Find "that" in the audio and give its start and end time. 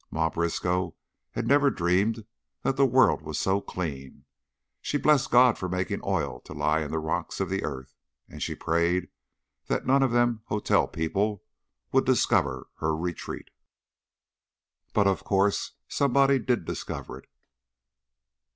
2.63-2.75, 9.67-9.85